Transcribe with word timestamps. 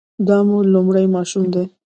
دا 0.27 0.37
مو 0.47 0.57
لومړی 0.73 1.05
ماشوم 1.15 1.43
دی؟ 1.53 1.63